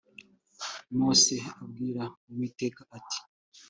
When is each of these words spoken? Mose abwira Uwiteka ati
Mose 0.97 1.35
abwira 1.63 2.03
Uwiteka 2.31 2.81
ati 2.97 3.19